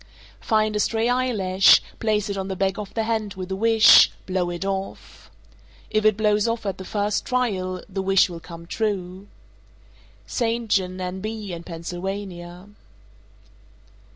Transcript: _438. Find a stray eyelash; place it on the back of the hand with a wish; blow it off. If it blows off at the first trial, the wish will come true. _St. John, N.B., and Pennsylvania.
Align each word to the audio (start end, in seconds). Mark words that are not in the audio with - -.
_438. 0.43 0.47
Find 0.49 0.75
a 0.75 0.79
stray 0.79 1.09
eyelash; 1.09 1.79
place 1.99 2.27
it 2.27 2.35
on 2.35 2.47
the 2.47 2.55
back 2.55 2.79
of 2.79 2.91
the 2.95 3.03
hand 3.03 3.35
with 3.35 3.51
a 3.51 3.55
wish; 3.55 4.09
blow 4.25 4.49
it 4.49 4.65
off. 4.65 5.29
If 5.91 6.05
it 6.05 6.17
blows 6.17 6.47
off 6.47 6.65
at 6.65 6.79
the 6.79 6.85
first 6.85 7.23
trial, 7.23 7.83
the 7.87 8.01
wish 8.01 8.27
will 8.27 8.39
come 8.39 8.65
true. 8.65 9.27
_St. 10.27 10.69
John, 10.69 10.99
N.B., 10.99 11.53
and 11.53 11.63
Pennsylvania. 11.63 12.69